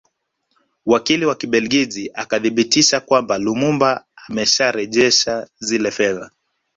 Wakili 0.85 1.25
wa 1.25 1.35
Kibelgiji 1.35 2.11
akathibitisha 2.13 2.99
kwamba 2.99 3.37
Lumumba 3.37 4.05
amesharejesha 4.27 5.47
zile 5.59 5.91
fedha 5.91 6.31